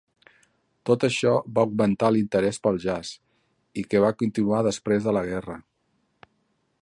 [0.89, 3.13] Tot això va augmentar l'interès pel jazz,
[3.81, 5.61] i que va continuar després de la guerra.